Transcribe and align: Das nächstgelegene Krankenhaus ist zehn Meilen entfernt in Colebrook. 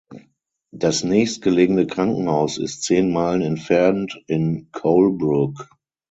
Das 0.73 1.03
nächstgelegene 1.03 1.85
Krankenhaus 1.85 2.57
ist 2.57 2.81
zehn 2.81 3.13
Meilen 3.13 3.43
entfernt 3.43 4.19
in 4.25 4.69
Colebrook. 4.71 5.69